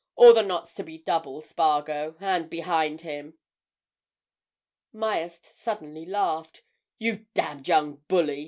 All 0.15 0.33
the 0.33 0.41
knots 0.41 0.73
to 0.73 0.83
be 0.83 0.97
double, 0.97 1.43
Spargo, 1.43 2.15
and 2.19 2.49
behind 2.49 3.01
him." 3.01 3.37
Myerst 4.91 5.45
suddenly 5.59 6.07
laughed. 6.07 6.63
"You 6.97 7.27
damned 7.35 7.67
young 7.67 7.97
bully!" 8.07 8.39